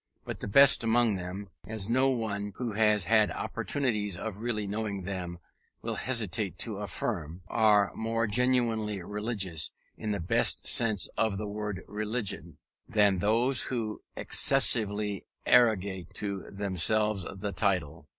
But 0.25 0.39
the 0.39 0.47
best 0.47 0.83
among 0.83 1.13
them, 1.13 1.49
as 1.67 1.87
no 1.87 2.09
one 2.09 2.53
who 2.55 2.71
has 2.71 3.05
had 3.05 3.29
opportunities 3.29 4.17
of 4.17 4.37
really 4.37 4.65
knowing 4.65 5.03
them 5.03 5.37
will 5.83 5.93
hesitate 5.93 6.57
to 6.57 6.77
affirm, 6.79 7.43
are 7.47 7.93
more 7.93 8.25
genuinely 8.25 9.03
religious, 9.03 9.69
in 9.95 10.09
the 10.09 10.19
best 10.19 10.67
sense 10.67 11.07
of 11.19 11.37
the 11.37 11.45
word 11.47 11.83
religion, 11.87 12.57
than 12.89 13.19
those 13.19 13.65
who 13.65 14.01
exclusively 14.15 15.23
arrogate 15.45 16.11
to 16.15 16.49
themselves 16.49 17.23
the 17.37 17.51
title. 17.51 18.07